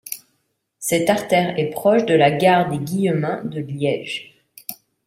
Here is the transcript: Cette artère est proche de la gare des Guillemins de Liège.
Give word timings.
Cette 0.79 1.11
artère 1.11 1.59
est 1.59 1.69
proche 1.69 2.05
de 2.07 2.15
la 2.15 2.31
gare 2.31 2.69
des 2.71 2.79
Guillemins 2.79 3.43
de 3.43 3.59
Liège. 3.59 4.33